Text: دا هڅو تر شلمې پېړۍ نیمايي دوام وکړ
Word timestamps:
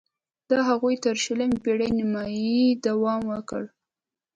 دا 0.49 0.57
هڅو 0.67 0.89
تر 1.03 1.15
شلمې 1.23 1.57
پېړۍ 1.63 1.89
نیمايي 1.97 2.57
دوام 2.85 3.21
وکړ 3.31 3.63